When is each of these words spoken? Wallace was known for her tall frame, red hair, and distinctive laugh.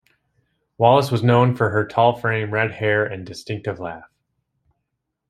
Wallace 0.79 1.11
was 1.11 1.21
known 1.21 1.55
for 1.55 1.69
her 1.69 1.85
tall 1.85 2.15
frame, 2.15 2.49
red 2.49 2.71
hair, 2.71 3.05
and 3.05 3.23
distinctive 3.23 3.79
laugh. 3.79 4.09